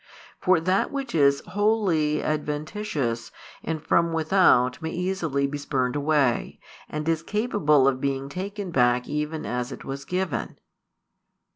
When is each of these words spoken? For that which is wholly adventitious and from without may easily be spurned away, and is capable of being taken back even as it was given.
For 0.39 0.59
that 0.59 0.91
which 0.91 1.13
is 1.13 1.41
wholly 1.45 2.23
adventitious 2.23 3.31
and 3.63 3.79
from 3.79 4.13
without 4.13 4.81
may 4.81 4.89
easily 4.89 5.45
be 5.45 5.59
spurned 5.59 5.95
away, 5.95 6.59
and 6.89 7.07
is 7.07 7.21
capable 7.21 7.87
of 7.87 8.01
being 8.01 8.27
taken 8.27 8.71
back 8.71 9.07
even 9.07 9.45
as 9.45 9.71
it 9.71 9.85
was 9.85 10.03
given. 10.03 10.57